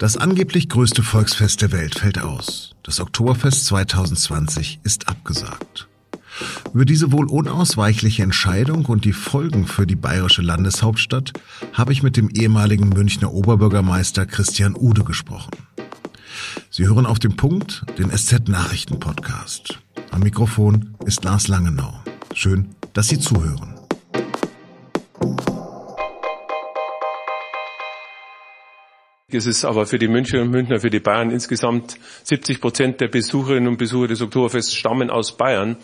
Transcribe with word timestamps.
Das 0.00 0.16
angeblich 0.16 0.70
größte 0.70 1.02
Volksfest 1.02 1.60
der 1.60 1.72
Welt 1.72 1.98
fällt 1.98 2.18
aus. 2.18 2.74
Das 2.82 3.00
Oktoberfest 3.00 3.66
2020 3.66 4.80
ist 4.82 5.10
abgesagt. 5.10 5.88
Über 6.72 6.86
diese 6.86 7.12
wohl 7.12 7.28
unausweichliche 7.28 8.22
Entscheidung 8.22 8.86
und 8.86 9.04
die 9.04 9.12
Folgen 9.12 9.66
für 9.66 9.86
die 9.86 9.96
bayerische 9.96 10.40
Landeshauptstadt 10.40 11.34
habe 11.74 11.92
ich 11.92 12.02
mit 12.02 12.16
dem 12.16 12.30
ehemaligen 12.30 12.88
Münchner 12.88 13.30
Oberbürgermeister 13.30 14.24
Christian 14.24 14.74
Ude 14.74 15.04
gesprochen. 15.04 15.50
Sie 16.70 16.86
hören 16.86 17.04
auf 17.04 17.18
dem 17.18 17.36
Punkt 17.36 17.84
den 17.98 18.10
SZ-Nachrichten-Podcast. 18.10 19.80
Am 20.12 20.20
Mikrofon 20.20 20.94
ist 21.04 21.24
Lars 21.24 21.46
Langenau. 21.46 21.92
Schön, 22.32 22.74
dass 22.94 23.08
Sie 23.08 23.18
zuhören. 23.18 23.79
Es 29.34 29.46
ist 29.46 29.64
aber 29.64 29.86
für 29.86 29.98
die 29.98 30.08
Münchner 30.08 30.42
und 30.42 30.50
Münchner, 30.50 30.80
für 30.80 30.90
die 30.90 31.00
Bayern 31.00 31.30
insgesamt 31.30 31.98
70 32.24 32.60
Prozent 32.60 33.00
der 33.00 33.08
Besucherinnen 33.08 33.68
und 33.68 33.78
Besucher 33.78 34.08
des 34.08 34.20
Oktoberfests 34.20 34.74
stammen 34.74 35.10
aus 35.10 35.36
Bayern. 35.36 35.76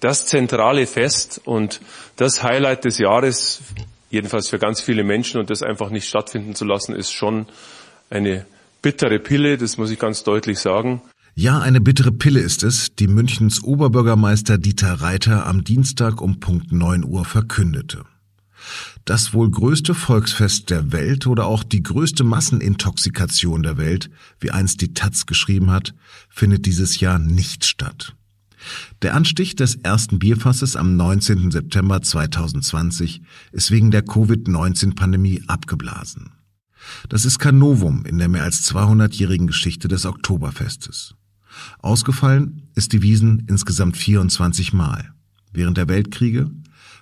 Das 0.00 0.26
zentrale 0.26 0.86
Fest 0.86 1.40
und 1.44 1.80
das 2.16 2.42
Highlight 2.42 2.84
des 2.84 2.98
Jahres, 2.98 3.62
jedenfalls 4.10 4.48
für 4.48 4.58
ganz 4.58 4.80
viele 4.80 5.04
Menschen 5.04 5.40
und 5.40 5.50
das 5.50 5.62
einfach 5.62 5.90
nicht 5.90 6.08
stattfinden 6.08 6.54
zu 6.54 6.64
lassen, 6.64 6.94
ist 6.94 7.12
schon 7.12 7.46
eine 8.10 8.46
bittere 8.82 9.18
Pille, 9.18 9.56
das 9.56 9.78
muss 9.78 9.90
ich 9.90 9.98
ganz 9.98 10.24
deutlich 10.24 10.58
sagen. 10.58 11.02
Ja, 11.34 11.58
eine 11.58 11.80
bittere 11.80 12.12
Pille 12.12 12.40
ist 12.40 12.62
es, 12.62 12.94
die 12.94 13.08
Münchens 13.08 13.64
Oberbürgermeister 13.64 14.56
Dieter 14.56 15.00
Reiter 15.00 15.46
am 15.46 15.64
Dienstag 15.64 16.20
um 16.20 16.38
Punkt 16.38 16.70
9 16.70 17.04
Uhr 17.04 17.24
verkündete. 17.24 18.04
Das 19.04 19.34
wohl 19.34 19.50
größte 19.50 19.94
Volksfest 19.94 20.70
der 20.70 20.92
Welt 20.92 21.26
oder 21.26 21.46
auch 21.46 21.62
die 21.62 21.82
größte 21.82 22.24
Massenintoxikation 22.24 23.62
der 23.62 23.76
Welt, 23.76 24.10
wie 24.40 24.50
einst 24.50 24.80
die 24.80 24.94
Taz 24.94 25.26
geschrieben 25.26 25.70
hat, 25.70 25.94
findet 26.28 26.66
dieses 26.66 27.00
Jahr 27.00 27.18
nicht 27.18 27.64
statt. 27.64 28.14
Der 29.02 29.14
Anstich 29.14 29.56
des 29.56 29.76
ersten 29.76 30.18
Bierfasses 30.18 30.76
am 30.76 30.96
19. 30.96 31.50
September 31.50 32.00
2020 32.00 33.22
ist 33.52 33.70
wegen 33.70 33.90
der 33.90 34.02
Covid-19-Pandemie 34.02 35.42
abgeblasen. 35.46 36.32
Das 37.08 37.24
ist 37.24 37.38
kein 37.38 37.58
Novum 37.58 38.04
in 38.04 38.18
der 38.18 38.28
mehr 38.28 38.42
als 38.42 38.68
200-jährigen 38.70 39.46
Geschichte 39.46 39.88
des 39.88 40.06
Oktoberfestes. 40.06 41.14
Ausgefallen 41.78 42.68
ist 42.74 42.92
die 42.92 43.02
Wiesen 43.02 43.44
insgesamt 43.48 43.96
24 43.96 44.72
Mal. 44.72 45.12
Während 45.52 45.76
der 45.76 45.88
Weltkriege, 45.88 46.50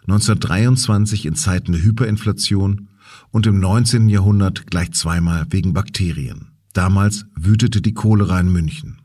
1923 0.03 1.27
in 1.27 1.36
Zeiten 1.36 1.72
der 1.72 1.83
Hyperinflation 1.83 2.89
und 3.31 3.47
im 3.47 3.61
19. 3.61 4.08
Jahrhundert 4.08 4.67
gleich 4.67 4.92
zweimal 4.92 5.47
wegen 5.50 5.72
Bakterien. 5.72 6.53
Damals 6.72 7.27
wütete 7.36 7.81
die 7.81 7.95
Cholera 7.95 8.41
in 8.41 8.50
München. 8.50 9.03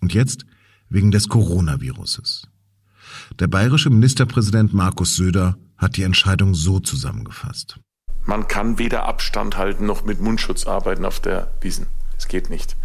Und 0.00 0.12
jetzt 0.12 0.44
wegen 0.88 1.10
des 1.10 1.28
Coronaviruses. 1.28 2.48
Der 3.38 3.46
bayerische 3.46 3.90
Ministerpräsident 3.90 4.74
Markus 4.74 5.16
Söder 5.16 5.56
hat 5.78 5.96
die 5.96 6.02
Entscheidung 6.02 6.54
so 6.54 6.80
zusammengefasst. 6.80 7.78
Man 8.24 8.48
kann 8.48 8.78
weder 8.78 9.04
Abstand 9.06 9.56
halten 9.56 9.86
noch 9.86 10.04
mit 10.04 10.20
Mundschutz 10.20 10.66
arbeiten 10.66 11.04
auf 11.04 11.20
der 11.20 11.52
Wiesen. 11.60 11.86
Es 12.18 12.28
geht 12.28 12.50
nicht. 12.50 12.76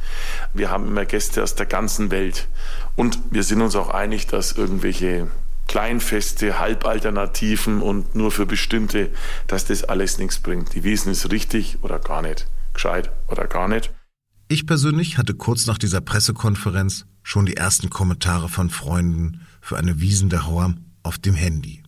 Wir 0.54 0.70
haben 0.70 0.88
immer 0.88 1.06
Gäste 1.06 1.42
aus 1.42 1.56
der 1.56 1.66
ganzen 1.66 2.12
Welt. 2.12 2.48
Und 2.96 3.20
wir 3.32 3.44
sind 3.44 3.62
uns 3.62 3.76
auch 3.76 3.90
einig, 3.90 4.28
dass 4.28 4.52
irgendwelche 4.52 5.28
Kleinfeste, 5.72 6.60
Halbalternativen 6.60 7.82
und 7.82 8.14
nur 8.14 8.34
für 8.34 8.46
bestimmte, 8.46 9.10
dass 9.48 9.64
das 9.64 9.86
alles 9.86 10.18
nichts 10.18 10.40
bringt. 10.40 10.76
Die 10.76 10.84
Wiesen 10.84 11.14
ist 11.14 11.32
richtig 11.32 11.78
oder 11.82 11.98
gar 11.98 12.22
nicht. 12.22 12.46
Gescheit 12.74 13.10
oder 13.30 13.48
gar 13.48 13.70
nicht. 13.70 13.90
Ich 14.50 14.68
persönlich 14.68 15.18
hatte 15.18 15.34
kurz 15.34 15.68
nach 15.68 15.78
dieser 15.78 16.02
Pressekonferenz 16.02 17.06
schon 17.24 17.46
die 17.46 17.56
ersten 17.56 17.90
Kommentare 17.90 18.50
von 18.50 18.70
Freunden 18.70 19.48
für 19.62 19.78
eine 19.78 20.02
Wiesen 20.02 20.30
der 20.30 20.46
Horm 20.46 20.88
auf 21.04 21.20
dem 21.20 21.36
Handy. 21.36 21.84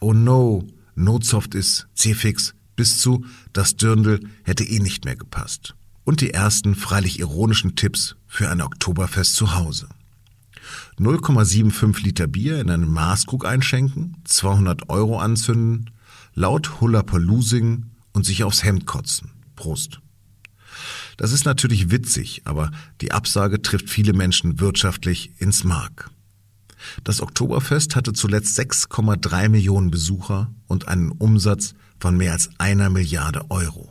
Oh 0.00 0.12
no, 0.12 0.66
Notsoft 0.96 1.54
ist 1.54 1.86
C-Fix 1.94 2.54
bis 2.74 3.00
zu 3.00 3.24
das 3.52 3.76
Dirndl 3.76 4.18
hätte 4.42 4.64
eh 4.64 4.80
nicht 4.80 5.04
mehr 5.04 5.14
gepasst. 5.14 5.76
Und 6.02 6.22
die 6.22 6.34
ersten 6.34 6.74
freilich 6.74 7.20
ironischen 7.20 7.76
Tipps 7.76 8.16
für 8.26 8.50
ein 8.50 8.62
Oktoberfest 8.62 9.36
zu 9.36 9.54
Hause. 9.54 9.88
0,75 10.98 12.02
Liter 12.02 12.26
Bier 12.26 12.60
in 12.60 12.70
einen 12.70 12.90
Maßkrug 12.90 13.44
einschenken, 13.44 14.16
200 14.24 14.88
Euro 14.88 15.18
anzünden, 15.18 15.90
laut 16.34 16.80
Hullapaloo 16.80 17.42
singen 17.42 17.90
und 18.12 18.24
sich 18.24 18.44
aufs 18.44 18.64
Hemd 18.64 18.86
kotzen. 18.86 19.30
Prost. 19.56 20.00
Das 21.16 21.32
ist 21.32 21.44
natürlich 21.44 21.90
witzig, 21.90 22.42
aber 22.44 22.70
die 23.00 23.12
Absage 23.12 23.62
trifft 23.62 23.88
viele 23.90 24.12
Menschen 24.12 24.60
wirtschaftlich 24.60 25.32
ins 25.38 25.64
Mark. 25.64 26.10
Das 27.04 27.20
Oktoberfest 27.20 27.96
hatte 27.96 28.12
zuletzt 28.12 28.58
6,3 28.58 29.48
Millionen 29.48 29.90
Besucher 29.90 30.50
und 30.66 30.88
einen 30.88 31.10
Umsatz 31.10 31.74
von 31.98 32.16
mehr 32.16 32.32
als 32.32 32.50
einer 32.58 32.90
Milliarde 32.90 33.50
Euro. 33.50 33.90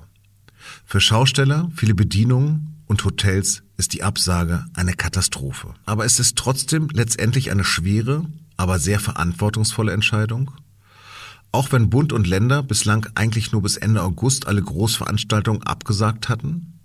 Für 0.85 1.01
Schausteller, 1.01 1.71
viele 1.75 1.95
Bedienungen 1.95 2.81
und 2.85 3.03
Hotels 3.03 3.63
ist 3.77 3.93
die 3.93 4.03
Absage 4.03 4.65
eine 4.73 4.93
Katastrophe. 4.93 5.73
Aber 5.85 6.05
es 6.05 6.19
ist 6.19 6.37
trotzdem 6.37 6.89
letztendlich 6.91 7.51
eine 7.51 7.63
schwere, 7.63 8.25
aber 8.57 8.79
sehr 8.79 8.99
verantwortungsvolle 8.99 9.91
Entscheidung. 9.91 10.51
Auch 11.51 11.71
wenn 11.71 11.89
Bund 11.89 12.11
und 12.11 12.27
Länder 12.27 12.63
bislang 12.63 13.07
eigentlich 13.15 13.51
nur 13.51 13.61
bis 13.61 13.77
Ende 13.77 14.01
August 14.03 14.47
alle 14.47 14.61
Großveranstaltungen 14.61 15.63
abgesagt 15.63 16.29
hatten. 16.29 16.79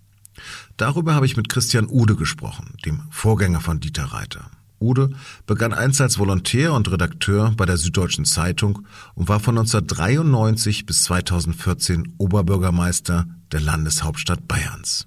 Darüber 0.76 1.14
habe 1.14 1.26
ich 1.26 1.36
mit 1.36 1.48
Christian 1.48 1.88
Ude 1.88 2.16
gesprochen, 2.16 2.74
dem 2.84 3.02
Vorgänger 3.10 3.60
von 3.60 3.80
Dieter 3.80 4.04
Reiter. 4.04 4.50
Ude 4.80 5.10
begann 5.46 5.74
einst 5.74 6.00
als 6.00 6.18
Volontär 6.18 6.72
und 6.72 6.90
Redakteur 6.90 7.52
bei 7.56 7.66
der 7.66 7.76
Süddeutschen 7.76 8.24
Zeitung 8.24 8.86
und 9.14 9.28
war 9.28 9.40
von 9.40 9.58
1993 9.58 10.86
bis 10.86 11.02
2014 11.04 12.14
Oberbürgermeister 12.16 13.26
der 13.52 13.60
Landeshauptstadt 13.60 14.48
Bayerns. 14.48 15.06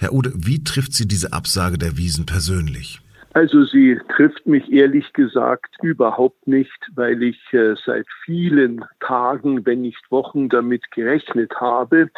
Herr 0.00 0.12
Ude, 0.12 0.30
wie 0.34 0.62
trifft 0.62 0.94
Sie 0.94 1.08
diese 1.08 1.32
Absage 1.32 1.76
der 1.76 1.96
Wiesen 1.96 2.24
persönlich? 2.24 3.00
Also 3.34 3.64
sie 3.64 3.98
trifft 4.14 4.46
mich 4.46 4.72
ehrlich 4.72 5.12
gesagt 5.12 5.74
überhaupt 5.82 6.46
nicht, 6.46 6.78
weil 6.94 7.20
ich 7.22 7.40
äh, 7.52 7.74
seit 7.84 8.06
vielen 8.24 8.84
Tagen, 9.00 9.66
wenn 9.66 9.80
nicht 9.82 10.08
Wochen 10.10 10.48
damit 10.48 10.88
gerechnet 10.92 11.52
habe. 11.60 12.10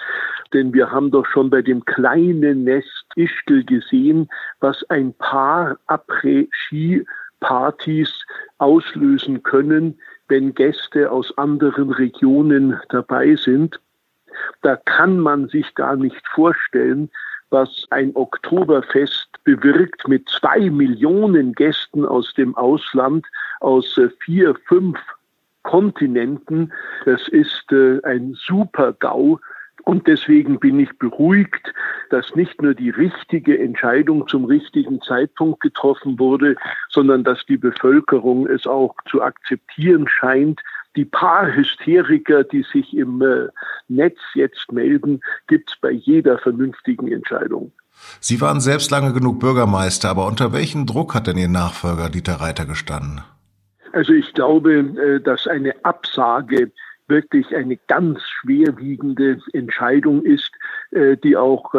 Denn 0.52 0.74
wir 0.74 0.92
haben 0.92 1.10
doch 1.10 1.24
schon 1.26 1.48
bei 1.48 1.62
dem 1.62 1.86
kleinen 1.86 2.64
Nest 2.64 3.06
Ischgl 3.16 3.64
gesehen, 3.64 4.28
was 4.60 4.84
ein 4.90 5.14
paar 5.14 5.78
Après-Ski-Partys 5.86 8.12
auslösen 8.58 9.42
können, 9.42 9.98
wenn 10.28 10.52
Gäste 10.54 11.10
aus 11.10 11.36
anderen 11.38 11.90
Regionen 11.90 12.78
dabei 12.90 13.36
sind. 13.36 13.80
Da 14.62 14.76
kann 14.76 15.19
man 15.19 15.48
sich 15.48 15.74
gar 15.74 15.96
nicht 15.96 16.28
vorstellen, 16.28 17.10
was 17.50 17.87
ein 17.91 18.15
Oktoberfest 18.15 19.28
bewirkt 19.44 20.06
mit 20.09 20.28
zwei 20.28 20.71
Millionen 20.71 21.53
Gästen 21.53 22.05
aus 22.05 22.33
dem 22.34 22.56
Ausland, 22.56 23.27
aus 23.61 23.99
äh, 23.99 24.09
vier, 24.25 24.55
fünf 24.66 24.99
Kontinenten. 25.62 26.72
Das 27.05 27.28
ist 27.28 27.71
äh, 27.72 28.00
ein 28.05 28.34
super 28.34 28.93
GAU. 28.94 29.38
Und 29.84 30.06
deswegen 30.06 30.61
bin 30.61 30.78
ich 30.78 30.91
beruhigt, 30.99 31.72
dass 32.11 32.34
nicht 32.34 32.61
nur 32.61 32.75
die 32.75 32.91
richtige 32.91 33.59
Entscheidung 33.59 34.28
zum 34.28 34.44
richtigen 34.44 35.00
Zeitpunkt 35.00 35.61
getroffen 35.61 36.19
wurde, 36.19 36.56
sondern 36.91 37.25
dass 37.25 37.44
die 37.47 37.56
Bevölkerung 37.56 38.47
es 38.47 38.67
auch 38.67 38.94
zu 39.11 39.22
akzeptieren 39.22 40.06
scheint, 40.06 40.61
die 40.96 41.04
paar 41.04 41.54
Hysteriker, 41.54 42.44
die 42.44 42.64
sich 42.72 42.96
im 42.96 43.22
äh, 43.22 43.48
Netz 43.88 44.19
jetzt 44.34 44.72
melden, 44.72 45.20
gibt 45.46 45.70
es 45.70 45.76
bei 45.81 45.90
jeder 45.90 46.38
vernünftigen 46.38 47.10
Entscheidung. 47.10 47.72
Sie 48.20 48.40
waren 48.40 48.60
selbst 48.60 48.90
lange 48.90 49.12
genug 49.12 49.40
Bürgermeister, 49.40 50.08
aber 50.08 50.26
unter 50.26 50.52
welchem 50.52 50.87
Druck 50.87 51.14
hat 51.14 51.26
denn 51.26 51.37
Ihr 51.37 51.48
Nachfolger 51.48 52.08
Dieter 52.08 52.37
Reiter 52.40 52.64
gestanden? 52.64 53.22
Also 53.92 54.12
ich 54.12 54.32
glaube, 54.32 54.72
äh, 54.72 55.20
dass 55.20 55.46
eine 55.46 55.75
Absage 55.84 56.72
wirklich 57.08 57.54
eine 57.54 57.76
ganz 57.88 58.20
schwerwiegende 58.22 59.40
Entscheidung 59.52 60.25
ist, 60.25 60.52
äh, 60.93 61.16
die 61.16 61.36
auch 61.36 61.75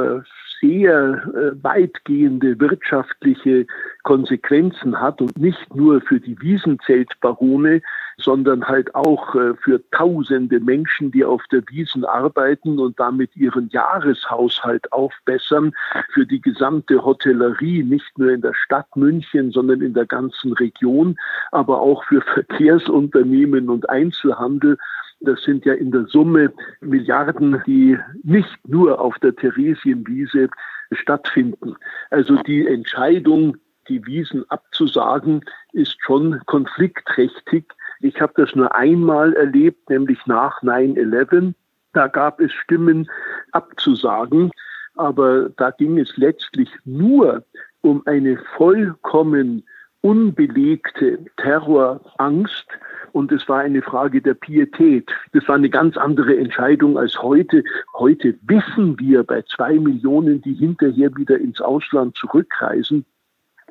sehr 0.60 1.56
weitgehende 1.64 2.60
wirtschaftliche 2.60 3.66
Konsequenzen 4.04 5.02
hat 5.02 5.20
und 5.20 5.36
nicht 5.40 5.74
nur 5.74 6.02
für 6.02 6.20
die 6.20 6.40
Wiesenzeltbarone, 6.40 7.82
sondern 8.22 8.68
halt 8.68 8.94
auch 8.96 9.36
äh, 9.36 9.54
für 9.56 9.82
tausende 9.92 10.60
Menschen, 10.60 11.12
die 11.12 11.26
auf 11.26 11.44
der 11.52 11.64
Wiesen 11.70 12.06
arbeiten 12.06 12.80
und 12.80 13.00
damit 13.00 13.36
ihren 13.36 13.70
Jahreshaushalt 13.70 14.92
aufbessern, 14.94 15.74
für 16.14 16.26
die 16.26 16.42
gesamte 16.42 17.04
Hotellerie, 17.04 17.84
nicht 17.84 18.18
nur 18.18 18.32
in 18.32 18.42
der 18.42 18.54
Stadt 18.54 18.96
München, 18.96 19.52
sondern 19.52 19.82
in 19.82 19.94
der 19.94 20.06
ganzen 20.06 20.54
Region, 20.54 21.18
aber 21.52 21.82
auch 21.82 22.04
für 22.06 22.22
Verkehrsunternehmen 22.22 23.70
und 23.70 23.90
Einzelhandel 23.90 24.78
Das 25.24 25.44
sind 25.44 25.66
ja 25.66 25.74
in 25.74 25.92
der 25.92 26.06
Summe 26.08 26.52
Milliarden, 26.82 27.62
die 27.68 27.98
nicht 28.24 28.68
nur 28.68 29.00
auf 29.00 29.20
der 29.20 29.36
Theresienwiese 29.36 30.50
stattfinden. 30.92 31.76
Also 32.10 32.38
die 32.44 32.68
Entscheidung, 32.68 33.58
die 33.88 34.06
Wiesen 34.06 34.50
abzusagen, 34.50 35.44
ist 35.74 35.98
schon 36.02 36.42
konfliktträchtig. 36.46 37.66
Ich 38.02 38.20
habe 38.20 38.34
das 38.36 38.56
nur 38.56 38.76
einmal 38.76 39.34
erlebt, 39.34 39.90
nämlich 39.90 40.20
nach 40.26 40.62
9-11. 40.64 41.54
Da 41.94 42.08
gab 42.08 42.40
es 42.40 42.52
Stimmen 42.52 43.10
abzusagen, 43.52 44.52
aber 44.96 45.50
da 45.50 45.72
ging 45.72 46.00
es 46.00 46.16
letztlich 46.18 46.70
nur 46.86 47.44
um 47.82 48.02
eine 48.06 48.38
vollkommen 48.58 49.64
unbelegte 50.02 51.20
Terrorangst 51.38 52.66
und 53.12 53.32
es 53.32 53.48
war 53.48 53.60
eine 53.60 53.82
Frage 53.82 54.22
der 54.22 54.34
Pietät. 54.34 55.12
Das 55.34 55.48
war 55.48 55.56
eine 55.56 55.70
ganz 55.70 55.98
andere 55.98 56.38
Entscheidung 56.38 56.98
als 56.98 57.22
heute. 57.22 57.64
Heute 57.94 58.36
wissen 58.48 58.98
wir 59.00 59.24
bei 59.24 59.44
zwei 59.44 59.74
Millionen, 59.74 60.42
die 60.42 60.54
hinterher 60.54 61.16
wieder 61.16 61.38
ins 61.38 61.62
Ausland 61.62 62.16
zurückreisen, 62.18 63.06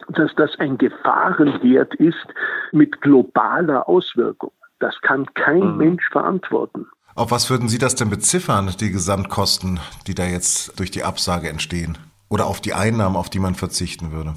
dass 0.09 0.35
das 0.37 0.51
ein 0.59 0.79
Gefahrenwert 0.79 1.95
ist 1.97 2.27
mit 2.73 3.01
globaler 3.01 3.89
Auswirkung. 3.89 4.53
Das 4.79 5.01
kann 5.03 5.27
kein 5.35 5.73
mhm. 5.73 5.77
Mensch 5.77 6.09
verantworten. 6.11 6.87
Auf 7.15 7.31
was 7.31 7.51
würden 7.51 7.69
Sie 7.69 7.79
das 7.79 7.97
denn 7.97 8.09
beziffern, 8.09 8.75
die 8.81 8.91
Gesamtkosten, 8.91 9.81
die 10.07 10.15
da 10.15 10.25
jetzt 10.25 10.79
durch 10.79 10.91
die 10.91 11.05
Absage 11.05 11.49
entstehen? 11.49 11.99
Oder 12.29 12.47
auf 12.47 12.61
die 12.61 12.73
Einnahmen, 12.73 13.17
auf 13.17 13.29
die 13.29 13.41
man 13.41 13.55
verzichten 13.55 14.13
würde? 14.13 14.35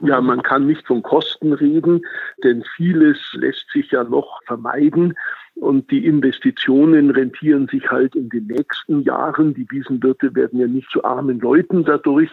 Ja, 0.00 0.20
man 0.20 0.42
kann 0.42 0.66
nicht 0.66 0.86
von 0.86 1.02
Kosten 1.02 1.52
reden, 1.52 2.02
denn 2.42 2.64
vieles 2.76 3.18
lässt 3.34 3.70
sich 3.72 3.90
ja 3.92 4.04
noch 4.04 4.40
vermeiden. 4.44 5.14
Und 5.56 5.88
die 5.92 6.04
Investitionen 6.04 7.10
rentieren 7.10 7.68
sich 7.68 7.88
halt 7.88 8.16
in 8.16 8.28
den 8.28 8.48
nächsten 8.48 9.02
Jahren. 9.02 9.54
Die 9.54 9.70
Wiesenwirte 9.70 10.34
werden 10.34 10.58
ja 10.58 10.66
nicht 10.66 10.90
zu 10.90 11.04
armen 11.04 11.38
Leuten 11.38 11.84
dadurch, 11.84 12.30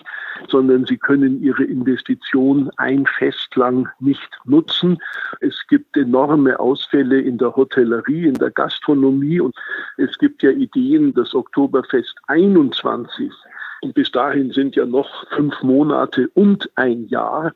sondern 0.50 0.86
sie 0.86 0.98
können 0.98 1.44
ihre 1.44 1.63
Investition 1.63 2.72
ein 2.78 3.06
Fest 3.06 3.56
lang 3.56 3.88
nicht 4.00 4.30
nutzen. 4.46 4.98
Es 5.40 5.56
gibt 5.69 5.96
enorme 5.98 6.60
Ausfälle 6.60 7.22
in 7.22 7.38
der 7.38 7.56
Hotellerie, 7.56 8.25
in 8.25 8.34
der 8.34 8.50
Gastronomie 8.50 9.40
und 9.40 9.56
es 9.98 10.18
gibt 10.18 10.42
ja 10.42 10.50
Ideen, 10.50 11.13
das 11.13 11.36
Oktoberfest 11.36 12.16
21 12.25 13.31
und 13.81 13.94
bis 13.94 14.12
dahin 14.12 14.51
sind 14.51 14.75
ja 14.75 14.86
noch 14.86 15.25
fünf 15.30 15.62
Monate 15.63 16.30
und 16.33 16.69
ein 16.75 17.07
Jahr, 17.07 17.51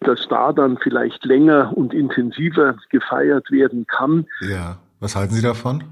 dass 0.00 0.28
da 0.28 0.52
dann 0.52 0.78
vielleicht 0.78 1.24
länger 1.24 1.72
und 1.76 1.94
intensiver 1.94 2.76
gefeiert 2.90 3.50
werden 3.50 3.86
kann. 3.86 4.26
Ja, 4.48 4.78
was 5.00 5.16
halten 5.16 5.34
Sie 5.34 5.42
davon? 5.42 5.84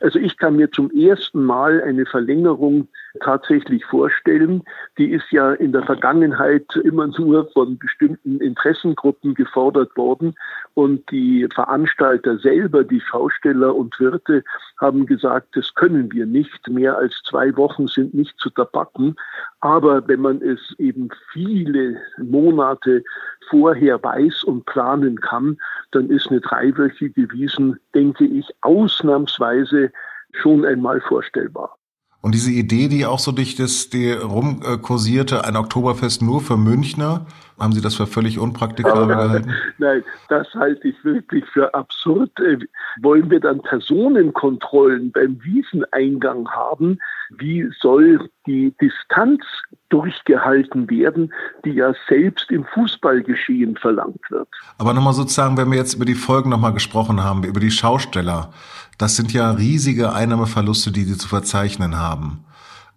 Also 0.00 0.18
ich 0.18 0.36
kann 0.36 0.56
mir 0.56 0.70
zum 0.70 0.90
ersten 0.90 1.44
Mal 1.44 1.82
eine 1.82 2.04
Verlängerung 2.04 2.88
tatsächlich 3.20 3.84
vorstellen. 3.84 4.62
Die 4.98 5.10
ist 5.10 5.30
ja 5.30 5.52
in 5.52 5.72
der 5.72 5.82
Vergangenheit 5.82 6.64
immer 6.84 7.06
nur 7.06 7.50
von 7.52 7.78
bestimmten 7.78 8.40
Interessengruppen 8.40 9.34
gefordert 9.34 9.96
worden. 9.96 10.34
Und 10.74 11.10
die 11.10 11.46
Veranstalter 11.54 12.38
selber, 12.38 12.84
die 12.84 13.00
Schausteller 13.00 13.74
und 13.74 13.98
Wirte, 13.98 14.44
haben 14.78 15.06
gesagt, 15.06 15.56
das 15.56 15.74
können 15.74 16.12
wir 16.12 16.26
nicht. 16.26 16.68
Mehr 16.68 16.96
als 16.96 17.20
zwei 17.28 17.56
Wochen 17.56 17.86
sind 17.86 18.14
nicht 18.14 18.38
zu 18.38 18.50
tabacken. 18.50 19.16
Aber 19.60 20.06
wenn 20.06 20.20
man 20.20 20.42
es 20.42 20.74
eben 20.78 21.08
viele 21.32 21.96
Monate 22.18 23.02
vorher 23.48 24.02
weiß 24.02 24.44
und 24.44 24.66
planen 24.66 25.20
kann, 25.20 25.58
dann 25.90 26.10
ist 26.10 26.28
eine 26.28 26.40
dreiwöchige 26.40 27.30
Wiesen, 27.32 27.78
denke 27.94 28.24
ich, 28.24 28.46
ausnahmsweise 28.60 29.90
schon 30.32 30.64
einmal 30.64 31.00
vorstellbar. 31.00 31.77
Und 32.20 32.34
diese 32.34 32.50
Idee, 32.50 32.88
die 32.88 33.06
auch 33.06 33.20
so 33.20 33.32
durch 33.32 33.54
das, 33.54 33.90
die 33.90 34.10
rumkursierte, 34.10 35.44
ein 35.44 35.56
Oktoberfest 35.56 36.20
nur 36.22 36.40
für 36.40 36.56
Münchner, 36.56 37.26
haben 37.58 37.72
Sie 37.72 37.80
das 37.80 37.94
für 37.94 38.06
völlig 38.06 38.38
unpraktikabel 38.38 39.06
gehalten? 39.16 39.52
Nein, 39.78 40.04
das 40.28 40.46
halte 40.54 40.88
ich 40.88 41.04
wirklich 41.04 41.44
für 41.52 41.72
absurd. 41.74 42.30
Äh, 42.40 42.58
wollen 43.02 43.30
wir 43.30 43.40
dann 43.40 43.60
Personenkontrollen 43.62 45.12
beim 45.12 45.42
Wieseneingang 45.42 46.48
haben? 46.48 46.98
Wie 47.30 47.68
soll 47.80 48.30
die 48.46 48.74
Distanz 48.80 49.44
durchgehalten 49.90 50.88
werden, 50.88 51.32
die 51.64 51.72
ja 51.72 51.92
selbst 52.08 52.50
im 52.50 52.64
Fußballgeschehen 52.64 53.76
verlangt 53.76 54.20
wird? 54.30 54.48
Aber 54.78 54.94
nochmal 54.94 55.12
sozusagen, 55.12 55.56
wenn 55.56 55.70
wir 55.70 55.78
jetzt 55.78 55.94
über 55.94 56.04
die 56.04 56.14
Folgen 56.14 56.50
nochmal 56.50 56.72
gesprochen 56.72 57.22
haben, 57.22 57.44
über 57.44 57.60
die 57.60 57.70
Schausteller, 57.70 58.52
das 58.96 59.16
sind 59.16 59.32
ja 59.32 59.50
riesige 59.50 60.12
Einnahmeverluste, 60.12 60.90
die 60.90 61.04
sie 61.04 61.18
zu 61.18 61.28
verzeichnen 61.28 61.98
haben. 61.98 62.44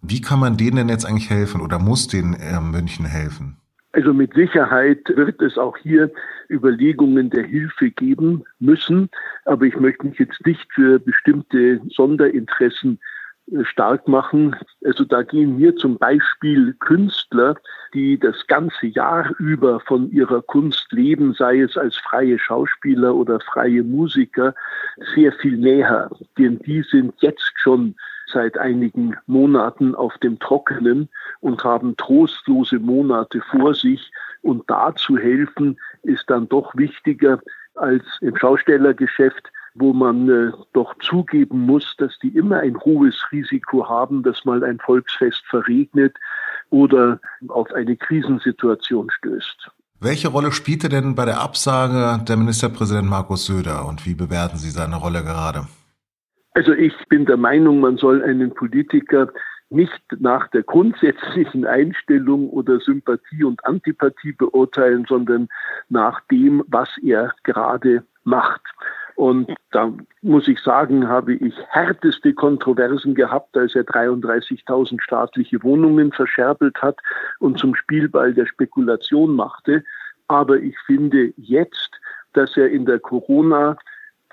Wie 0.00 0.20
kann 0.20 0.40
man 0.40 0.56
denen 0.56 0.76
denn 0.76 0.88
jetzt 0.88 1.06
eigentlich 1.06 1.30
helfen 1.30 1.60
oder 1.60 1.78
muss 1.78 2.08
denen 2.08 2.34
äh, 2.34 2.60
München 2.60 3.04
helfen? 3.06 3.58
Also 3.92 4.14
mit 4.14 4.32
Sicherheit 4.32 5.00
wird 5.14 5.42
es 5.42 5.58
auch 5.58 5.76
hier 5.76 6.10
Überlegungen 6.48 7.28
der 7.28 7.44
Hilfe 7.44 7.90
geben 7.90 8.44
müssen. 8.58 9.10
Aber 9.44 9.66
ich 9.66 9.76
möchte 9.78 10.06
mich 10.06 10.18
jetzt 10.18 10.44
nicht 10.46 10.72
für 10.72 10.98
bestimmte 10.98 11.80
Sonderinteressen 11.90 12.98
äh, 13.52 13.64
stark 13.64 14.08
machen. 14.08 14.56
Also 14.82 15.04
da 15.04 15.22
gehen 15.22 15.58
mir 15.58 15.76
zum 15.76 15.98
Beispiel 15.98 16.74
Künstler, 16.80 17.56
die 17.92 18.18
das 18.18 18.46
ganze 18.46 18.86
Jahr 18.86 19.30
über 19.38 19.80
von 19.80 20.10
ihrer 20.10 20.40
Kunst 20.40 20.90
leben, 20.92 21.34
sei 21.34 21.60
es 21.60 21.76
als 21.76 21.96
freie 21.98 22.38
Schauspieler 22.38 23.14
oder 23.14 23.40
freie 23.40 23.82
Musiker, 23.82 24.54
sehr 25.14 25.32
viel 25.32 25.58
näher. 25.58 26.10
Denn 26.38 26.58
die 26.60 26.82
sind 26.82 27.12
jetzt 27.18 27.52
schon 27.56 27.94
seit 28.32 28.58
einigen 28.58 29.16
Monaten 29.26 29.94
auf 29.94 30.16
dem 30.18 30.38
Trockenen 30.38 31.08
und 31.40 31.62
haben 31.64 31.96
trostlose 31.96 32.78
Monate 32.78 33.40
vor 33.50 33.74
sich. 33.74 34.10
Und 34.42 34.68
da 34.68 34.94
zu 34.94 35.18
helfen, 35.18 35.78
ist 36.02 36.24
dann 36.28 36.48
doch 36.48 36.74
wichtiger 36.76 37.40
als 37.74 38.04
im 38.20 38.36
Schaustellergeschäft, 38.36 39.50
wo 39.74 39.92
man 39.92 40.28
äh, 40.28 40.52
doch 40.72 40.94
zugeben 40.98 41.60
muss, 41.60 41.94
dass 41.96 42.18
die 42.18 42.36
immer 42.36 42.60
ein 42.60 42.78
hohes 42.80 43.16
Risiko 43.32 43.88
haben, 43.88 44.22
dass 44.22 44.44
mal 44.44 44.62
ein 44.64 44.78
Volksfest 44.78 45.42
verregnet 45.46 46.16
oder 46.70 47.20
auf 47.48 47.72
eine 47.72 47.96
Krisensituation 47.96 49.10
stößt. 49.10 49.70
Welche 50.00 50.28
Rolle 50.28 50.50
spielte 50.50 50.88
denn 50.88 51.14
bei 51.14 51.24
der 51.24 51.40
Absage 51.40 52.22
der 52.24 52.36
Ministerpräsident 52.36 53.08
Markus 53.08 53.46
Söder 53.46 53.86
und 53.86 54.04
wie 54.04 54.14
bewerten 54.14 54.58
Sie 54.58 54.70
seine 54.70 54.96
Rolle 54.96 55.22
gerade? 55.22 55.66
Also 56.54 56.72
ich 56.72 56.94
bin 57.08 57.24
der 57.24 57.36
Meinung, 57.36 57.80
man 57.80 57.96
soll 57.96 58.22
einen 58.22 58.52
Politiker 58.52 59.28
nicht 59.70 60.02
nach 60.18 60.48
der 60.48 60.62
grundsätzlichen 60.62 61.64
Einstellung 61.64 62.50
oder 62.50 62.78
Sympathie 62.78 63.44
und 63.44 63.64
Antipathie 63.64 64.32
beurteilen, 64.32 65.06
sondern 65.08 65.48
nach 65.88 66.20
dem, 66.30 66.62
was 66.66 66.90
er 67.02 67.32
gerade 67.42 68.04
macht. 68.24 68.60
Und 69.14 69.54
da 69.70 69.92
muss 70.20 70.48
ich 70.48 70.60
sagen, 70.60 71.08
habe 71.08 71.34
ich 71.34 71.54
härteste 71.68 72.34
Kontroversen 72.34 73.14
gehabt, 73.14 73.56
als 73.56 73.74
er 73.74 73.84
33.000 73.84 75.00
staatliche 75.00 75.62
Wohnungen 75.62 76.12
verscherbelt 76.12 76.80
hat 76.82 76.98
und 77.38 77.58
zum 77.58 77.74
Spielball 77.74 78.34
der 78.34 78.46
Spekulation 78.46 79.34
machte. 79.34 79.84
Aber 80.28 80.56
ich 80.56 80.78
finde 80.86 81.32
jetzt, 81.36 81.90
dass 82.32 82.56
er 82.56 82.70
in 82.70 82.86
der 82.86 82.98
Corona 82.98 83.76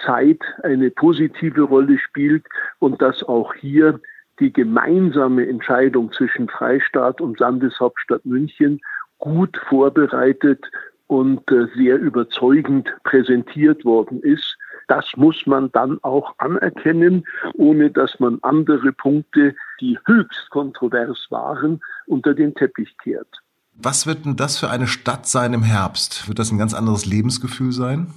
Zeit 0.06 0.40
eine 0.64 0.92
positive 0.92 1.62
Rolle 1.62 1.98
spielt 1.98 2.46
und 2.80 3.02
dass 3.02 3.24
auch 3.24 3.54
hier 3.54 4.00
die 4.40 4.54
gemeinsame 4.54 5.48
Entscheidung 5.48 6.12
zwischen 6.14 6.48
Freistaat 6.48 7.22
und 7.22 7.40
Landeshauptstadt 7.40 8.26
München 8.26 8.80
gut 9.18 9.60
vorbereitet 9.68 10.66
und 11.08 11.50
äh, 11.52 11.68
sehr 11.76 11.98
überzeugend 11.98 12.88
präsentiert 13.04 13.84
worden 13.84 14.22
ist. 14.22 14.58
Das 14.88 15.06
muss 15.18 15.46
man 15.46 15.72
dann 15.72 16.00
auch 16.04 16.34
anerkennen, 16.38 17.26
ohne 17.56 17.92
dass 17.92 18.20
man 18.20 18.40
andere 18.42 18.92
Punkte, 18.92 19.56
die 19.82 20.00
höchst 20.06 20.50
kontrovers 20.50 21.28
waren, 21.30 21.82
unter 22.08 22.34
den 22.34 22.56
Teppich 22.56 22.98
kehrt. 22.98 23.28
Was 23.74 24.08
wird 24.08 24.26
denn 24.26 24.36
das 24.36 24.58
für 24.58 24.70
eine 24.70 24.88
Stadt 24.88 25.28
sein 25.28 25.54
im 25.54 25.64
Herbst? 25.64 26.28
Wird 26.28 26.40
das 26.40 26.52
ein 26.52 26.58
ganz 26.58 26.74
anderes 26.74 27.06
Lebensgefühl 27.06 27.72
sein? 27.72 28.08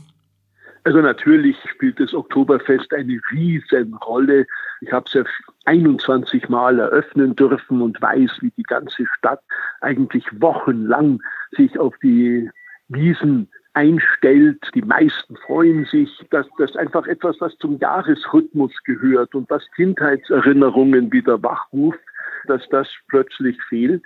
Also 0.84 1.00
natürlich 1.00 1.56
spielt 1.70 2.00
das 2.00 2.12
Oktoberfest 2.12 2.92
eine 2.92 3.20
Riesenrolle. 3.30 4.46
Ich 4.80 4.92
habe 4.92 5.04
es 5.06 5.12
ja 5.14 5.22
21 5.66 6.48
Mal 6.48 6.80
eröffnen 6.80 7.36
dürfen 7.36 7.80
und 7.82 8.02
weiß, 8.02 8.38
wie 8.40 8.50
die 8.56 8.64
ganze 8.64 9.06
Stadt 9.16 9.40
eigentlich 9.80 10.24
wochenlang 10.40 11.22
sich 11.52 11.78
auf 11.78 11.94
die 12.02 12.50
Wiesen 12.88 13.48
einstellt. 13.74 14.58
Die 14.74 14.82
meisten 14.82 15.36
freuen 15.36 15.84
sich, 15.86 16.10
dass 16.30 16.46
das 16.58 16.74
einfach 16.76 17.06
etwas, 17.06 17.36
was 17.40 17.56
zum 17.58 17.78
Jahresrhythmus 17.78 18.72
gehört 18.84 19.34
und 19.36 19.48
was 19.50 19.62
Kindheitserinnerungen 19.76 21.12
wieder 21.12 21.42
wachruft, 21.42 22.00
dass 22.46 22.68
das 22.70 22.88
plötzlich 23.08 23.56
fehlt. 23.68 24.02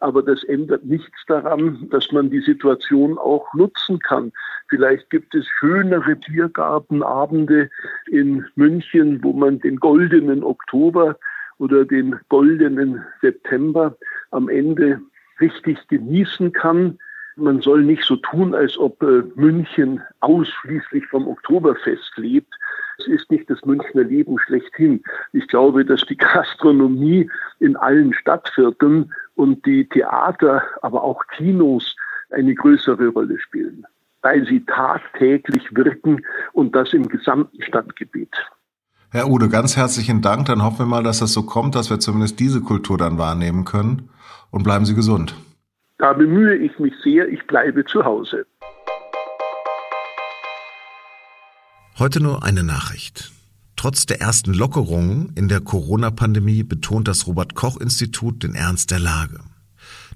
Aber 0.00 0.22
das 0.22 0.44
ändert 0.44 0.84
nichts 0.84 1.18
daran, 1.26 1.88
dass 1.90 2.12
man 2.12 2.30
die 2.30 2.40
Situation 2.40 3.18
auch 3.18 3.52
nutzen 3.54 3.98
kann. 3.98 4.32
Vielleicht 4.68 5.10
gibt 5.10 5.34
es 5.34 5.46
schönere 5.58 6.14
Biergartenabende 6.14 7.68
in 8.06 8.46
München, 8.54 9.22
wo 9.22 9.32
man 9.32 9.58
den 9.58 9.76
goldenen 9.76 10.44
Oktober 10.44 11.16
oder 11.58 11.84
den 11.84 12.16
goldenen 12.28 13.04
September 13.20 13.96
am 14.30 14.48
Ende 14.48 15.00
richtig 15.40 15.88
genießen 15.88 16.52
kann. 16.52 16.98
Man 17.36 17.60
soll 17.60 17.84
nicht 17.84 18.04
so 18.04 18.16
tun, 18.16 18.54
als 18.54 18.76
ob 18.78 19.00
äh, 19.02 19.22
München 19.36 20.02
ausschließlich 20.20 21.06
vom 21.06 21.28
Oktoberfest 21.28 22.12
lebt. 22.16 22.52
Es 22.98 23.06
ist 23.06 23.30
nicht 23.30 23.48
das 23.48 23.64
Münchner 23.64 24.02
Leben 24.02 24.40
schlechthin. 24.40 25.04
Ich 25.32 25.46
glaube, 25.46 25.84
dass 25.84 26.02
die 26.02 26.16
Gastronomie 26.16 27.30
in 27.60 27.76
allen 27.76 28.12
Stadtvierteln 28.12 29.12
und 29.38 29.64
die 29.64 29.88
Theater, 29.88 30.62
aber 30.82 31.04
auch 31.04 31.22
Kinos 31.36 31.94
eine 32.30 32.54
größere 32.54 33.08
Rolle 33.08 33.38
spielen, 33.38 33.86
weil 34.20 34.44
sie 34.46 34.64
tagtäglich 34.64 35.62
wirken 35.74 36.22
und 36.52 36.74
das 36.74 36.92
im 36.92 37.08
gesamten 37.08 37.62
Stadtgebiet. 37.62 38.34
Herr 39.10 39.28
Ude, 39.28 39.48
ganz 39.48 39.76
herzlichen 39.76 40.20
Dank. 40.22 40.46
Dann 40.46 40.62
hoffen 40.62 40.80
wir 40.80 40.86
mal, 40.86 41.04
dass 41.04 41.20
das 41.20 41.32
so 41.32 41.44
kommt, 41.44 41.76
dass 41.76 41.88
wir 41.88 42.00
zumindest 42.00 42.40
diese 42.40 42.60
Kultur 42.60 42.98
dann 42.98 43.16
wahrnehmen 43.16 43.64
können. 43.64 44.10
Und 44.50 44.64
bleiben 44.64 44.84
Sie 44.84 44.94
gesund. 44.94 45.34
Da 45.98 46.12
bemühe 46.12 46.56
ich 46.56 46.78
mich 46.78 46.94
sehr. 47.02 47.28
Ich 47.28 47.46
bleibe 47.46 47.84
zu 47.84 48.04
Hause. 48.04 48.44
Heute 51.98 52.22
nur 52.22 52.44
eine 52.44 52.64
Nachricht. 52.64 53.30
Trotz 53.78 54.06
der 54.06 54.20
ersten 54.20 54.54
Lockerungen 54.54 55.30
in 55.36 55.46
der 55.46 55.60
Corona-Pandemie 55.60 56.64
betont 56.64 57.06
das 57.06 57.28
Robert 57.28 57.54
Koch-Institut 57.54 58.42
den 58.42 58.56
Ernst 58.56 58.90
der 58.90 58.98
Lage. 58.98 59.38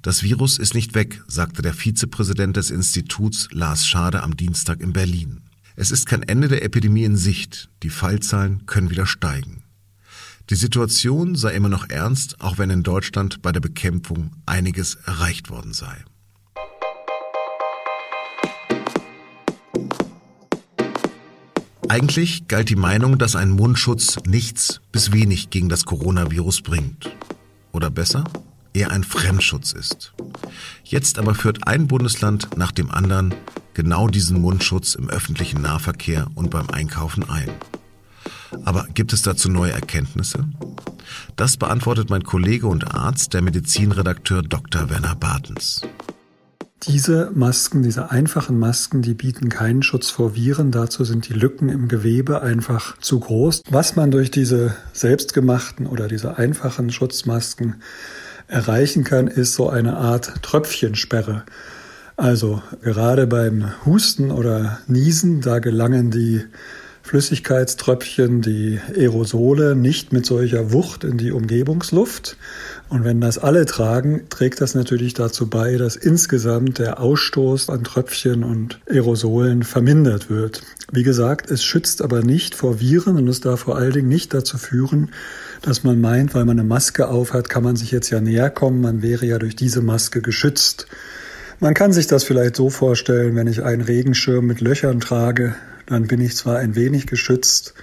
Das 0.02 0.24
Virus 0.24 0.58
ist 0.58 0.74
nicht 0.74 0.96
weg, 0.96 1.22
sagte 1.28 1.62
der 1.62 1.72
Vizepräsident 1.72 2.56
des 2.56 2.72
Instituts 2.72 3.46
Lars 3.52 3.86
Schade 3.86 4.24
am 4.24 4.36
Dienstag 4.36 4.80
in 4.80 4.92
Berlin. 4.92 5.42
Es 5.76 5.92
ist 5.92 6.06
kein 6.06 6.24
Ende 6.24 6.48
der 6.48 6.64
Epidemie 6.64 7.04
in 7.04 7.16
Sicht. 7.16 7.70
Die 7.84 7.90
Fallzahlen 7.90 8.66
können 8.66 8.90
wieder 8.90 9.06
steigen. 9.06 9.62
Die 10.50 10.56
Situation 10.56 11.36
sei 11.36 11.54
immer 11.54 11.68
noch 11.68 11.88
ernst, 11.88 12.40
auch 12.40 12.58
wenn 12.58 12.68
in 12.68 12.82
Deutschland 12.82 13.42
bei 13.42 13.52
der 13.52 13.60
Bekämpfung 13.60 14.32
einiges 14.44 14.96
erreicht 15.06 15.50
worden 15.50 15.72
sei. 15.72 16.04
Eigentlich 21.92 22.48
galt 22.48 22.70
die 22.70 22.74
Meinung, 22.74 23.18
dass 23.18 23.36
ein 23.36 23.50
Mundschutz 23.50 24.16
nichts 24.26 24.80
bis 24.92 25.12
wenig 25.12 25.50
gegen 25.50 25.68
das 25.68 25.84
Coronavirus 25.84 26.62
bringt. 26.62 27.14
Oder 27.70 27.90
besser, 27.90 28.24
eher 28.72 28.90
ein 28.92 29.04
Fremdschutz 29.04 29.74
ist. 29.74 30.14
Jetzt 30.84 31.18
aber 31.18 31.34
führt 31.34 31.66
ein 31.66 31.88
Bundesland 31.88 32.56
nach 32.56 32.72
dem 32.72 32.90
anderen 32.90 33.34
genau 33.74 34.08
diesen 34.08 34.40
Mundschutz 34.40 34.94
im 34.94 35.10
öffentlichen 35.10 35.60
Nahverkehr 35.60 36.28
und 36.34 36.48
beim 36.48 36.70
Einkaufen 36.70 37.28
ein. 37.28 37.50
Aber 38.64 38.86
gibt 38.94 39.12
es 39.12 39.20
dazu 39.20 39.50
neue 39.50 39.72
Erkenntnisse? 39.72 40.48
Das 41.36 41.58
beantwortet 41.58 42.08
mein 42.08 42.22
Kollege 42.22 42.68
und 42.68 42.94
Arzt, 42.94 43.34
der 43.34 43.42
Medizinredakteur 43.42 44.40
Dr. 44.40 44.88
Werner 44.88 45.14
Bartens. 45.14 45.82
Diese 46.84 47.30
Masken, 47.32 47.82
diese 47.82 48.10
einfachen 48.10 48.58
Masken, 48.58 49.02
die 49.02 49.14
bieten 49.14 49.48
keinen 49.48 49.84
Schutz 49.84 50.10
vor 50.10 50.34
Viren. 50.34 50.72
Dazu 50.72 51.04
sind 51.04 51.28
die 51.28 51.32
Lücken 51.32 51.68
im 51.68 51.86
Gewebe 51.86 52.42
einfach 52.42 52.98
zu 52.98 53.20
groß. 53.20 53.62
Was 53.70 53.94
man 53.94 54.10
durch 54.10 54.32
diese 54.32 54.74
selbstgemachten 54.92 55.86
oder 55.86 56.08
diese 56.08 56.38
einfachen 56.38 56.90
Schutzmasken 56.90 57.76
erreichen 58.48 59.04
kann, 59.04 59.28
ist 59.28 59.54
so 59.54 59.70
eine 59.70 59.96
Art 59.96 60.42
Tröpfchensperre. 60.42 61.44
Also 62.16 62.62
gerade 62.82 63.28
beim 63.28 63.72
Husten 63.86 64.32
oder 64.32 64.80
Niesen, 64.88 65.40
da 65.40 65.60
gelangen 65.60 66.10
die 66.10 66.42
Flüssigkeitströpfchen, 67.02 68.42
die 68.42 68.80
Aerosole 68.96 69.74
nicht 69.74 70.12
mit 70.12 70.24
solcher 70.24 70.72
Wucht 70.72 71.04
in 71.04 71.18
die 71.18 71.32
Umgebungsluft. 71.32 72.36
Und 72.88 73.04
wenn 73.04 73.20
das 73.20 73.38
alle 73.38 73.66
tragen, 73.66 74.22
trägt 74.30 74.60
das 74.60 74.74
natürlich 74.74 75.14
dazu 75.14 75.48
bei, 75.48 75.76
dass 75.76 75.96
insgesamt 75.96 76.78
der 76.78 77.00
Ausstoß 77.00 77.70
an 77.70 77.84
Tröpfchen 77.84 78.44
und 78.44 78.78
Aerosolen 78.88 79.62
vermindert 79.62 80.30
wird. 80.30 80.62
Wie 80.92 81.02
gesagt, 81.02 81.50
es 81.50 81.64
schützt 81.64 82.02
aber 82.02 82.22
nicht 82.22 82.54
vor 82.54 82.80
Viren 82.80 83.16
und 83.16 83.28
es 83.28 83.40
darf 83.40 83.60
vor 83.60 83.76
allen 83.76 83.92
Dingen 83.92 84.08
nicht 84.08 84.32
dazu 84.32 84.56
führen, 84.56 85.10
dass 85.62 85.84
man 85.84 86.00
meint, 86.00 86.34
weil 86.34 86.44
man 86.44 86.58
eine 86.58 86.68
Maske 86.68 87.08
aufhat, 87.08 87.48
kann 87.48 87.62
man 87.64 87.76
sich 87.76 87.90
jetzt 87.90 88.10
ja 88.10 88.20
näher 88.20 88.50
kommen, 88.50 88.80
man 88.80 89.02
wäre 89.02 89.26
ja 89.26 89.38
durch 89.38 89.56
diese 89.56 89.80
Maske 89.80 90.22
geschützt. 90.22 90.86
Man 91.62 91.74
kann 91.74 91.92
sich 91.92 92.08
das 92.08 92.24
vielleicht 92.24 92.56
so 92.56 92.70
vorstellen, 92.70 93.36
wenn 93.36 93.46
ich 93.46 93.62
einen 93.62 93.82
Regenschirm 93.82 94.44
mit 94.44 94.60
Löchern 94.60 94.98
trage, 94.98 95.54
dann 95.86 96.08
bin 96.08 96.20
ich 96.20 96.34
zwar 96.34 96.58
ein 96.58 96.74
wenig 96.74 97.06
geschützt, 97.06 97.74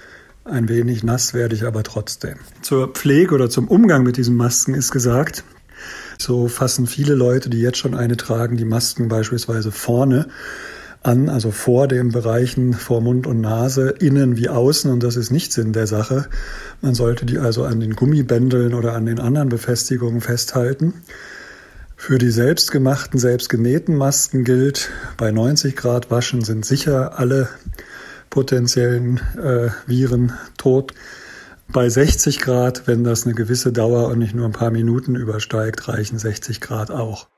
ein 0.44 0.68
wenig 0.68 1.02
nass 1.02 1.32
werde 1.32 1.54
ich 1.54 1.64
aber 1.64 1.82
trotzdem. 1.82 2.34
Zur 2.60 2.88
Pflege 2.88 3.34
oder 3.34 3.48
zum 3.48 3.68
Umgang 3.68 4.02
mit 4.02 4.18
diesen 4.18 4.36
Masken 4.36 4.74
ist 4.74 4.92
gesagt, 4.92 5.44
so 6.18 6.46
fassen 6.46 6.86
viele 6.86 7.14
Leute, 7.14 7.48
die 7.48 7.62
jetzt 7.62 7.78
schon 7.78 7.94
eine 7.94 8.18
tragen, 8.18 8.58
die 8.58 8.66
Masken 8.66 9.08
beispielsweise 9.08 9.72
vorne 9.72 10.28
an, 11.02 11.30
also 11.30 11.50
vor 11.50 11.88
den 11.88 12.12
Bereichen 12.12 12.74
vor 12.74 13.00
Mund 13.00 13.26
und 13.26 13.40
Nase, 13.40 13.94
innen 13.98 14.36
wie 14.36 14.50
außen, 14.50 14.90
und 14.92 15.02
das 15.02 15.16
ist 15.16 15.30
nicht 15.30 15.54
Sinn 15.54 15.72
der 15.72 15.86
Sache. 15.86 16.26
Man 16.82 16.92
sollte 16.92 17.24
die 17.24 17.38
also 17.38 17.64
an 17.64 17.80
den 17.80 17.96
Gummibändeln 17.96 18.74
oder 18.74 18.92
an 18.92 19.06
den 19.06 19.18
anderen 19.18 19.48
Befestigungen 19.48 20.20
festhalten. 20.20 20.92
Für 22.02 22.16
die 22.16 22.30
selbstgemachten, 22.30 23.20
selbstgenähten 23.20 23.94
Masken 23.94 24.42
gilt, 24.42 24.90
bei 25.18 25.30
90 25.30 25.76
Grad 25.76 26.10
waschen 26.10 26.42
sind 26.42 26.64
sicher 26.64 27.18
alle 27.18 27.50
potenziellen 28.30 29.20
äh, 29.36 29.68
Viren 29.86 30.32
tot. 30.56 30.94
Bei 31.68 31.90
60 31.90 32.40
Grad, 32.40 32.86
wenn 32.86 33.04
das 33.04 33.26
eine 33.26 33.34
gewisse 33.34 33.70
Dauer 33.70 34.08
und 34.08 34.18
nicht 34.18 34.34
nur 34.34 34.46
ein 34.46 34.52
paar 34.52 34.70
Minuten 34.70 35.14
übersteigt, 35.14 35.88
reichen 35.88 36.18
60 36.18 36.62
Grad 36.62 36.90
auch. 36.90 37.28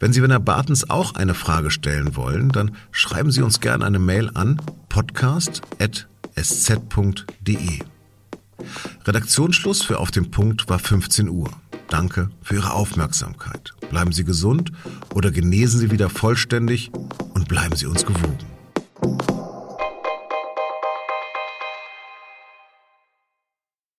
Wenn 0.00 0.14
Sie 0.14 0.22
Werner 0.22 0.40
Bartens 0.40 0.88
auch 0.88 1.14
eine 1.16 1.34
Frage 1.34 1.70
stellen 1.70 2.16
wollen, 2.16 2.48
dann 2.48 2.76
schreiben 2.92 3.30
Sie 3.30 3.42
uns 3.42 3.60
gerne 3.60 3.84
eine 3.84 3.98
Mail 3.98 4.30
an 4.32 4.58
podcast.sz.de. 4.88 5.68
Redaktionsschluss 9.04 9.82
für 9.82 9.98
Auf 9.98 10.10
dem 10.10 10.30
Punkt 10.30 10.70
war 10.70 10.78
15 10.78 11.28
Uhr. 11.28 11.50
Danke 11.88 12.30
für 12.42 12.56
Ihre 12.56 12.72
Aufmerksamkeit. 12.72 13.74
Bleiben 13.90 14.12
Sie 14.12 14.24
gesund 14.24 14.72
oder 15.14 15.30
genesen 15.30 15.80
Sie 15.80 15.90
wieder 15.90 16.10
vollständig 16.10 16.90
und 17.34 17.48
bleiben 17.48 17.76
Sie 17.76 17.86
uns 17.86 18.04
gewogen. 18.04 18.55